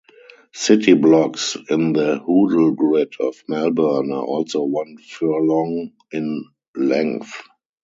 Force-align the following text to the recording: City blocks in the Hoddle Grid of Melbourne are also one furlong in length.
City 0.55 0.93
blocks 0.95 1.55
in 1.69 1.93
the 1.93 2.17
Hoddle 2.25 2.75
Grid 2.75 3.13
of 3.19 3.35
Melbourne 3.47 4.11
are 4.11 4.23
also 4.23 4.63
one 4.63 4.97
furlong 4.97 5.91
in 6.11 6.43
length. 6.75 7.33